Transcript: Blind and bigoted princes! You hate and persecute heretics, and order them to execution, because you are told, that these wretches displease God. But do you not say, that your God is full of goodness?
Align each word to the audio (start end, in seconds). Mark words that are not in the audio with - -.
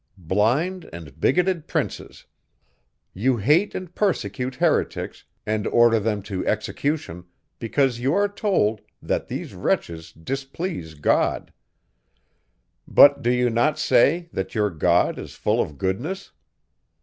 Blind 0.17 0.89
and 0.91 1.19
bigoted 1.21 1.67
princes! 1.67 2.25
You 3.13 3.37
hate 3.37 3.75
and 3.75 3.93
persecute 3.93 4.55
heretics, 4.55 5.25
and 5.45 5.67
order 5.67 5.99
them 5.99 6.23
to 6.23 6.43
execution, 6.47 7.25
because 7.59 7.99
you 7.99 8.11
are 8.15 8.27
told, 8.27 8.81
that 8.99 9.27
these 9.27 9.53
wretches 9.53 10.11
displease 10.11 10.95
God. 10.95 11.53
But 12.87 13.21
do 13.21 13.29
you 13.29 13.51
not 13.51 13.77
say, 13.77 14.27
that 14.33 14.55
your 14.55 14.71
God 14.71 15.19
is 15.19 15.35
full 15.35 15.61
of 15.61 15.77
goodness? 15.77 16.31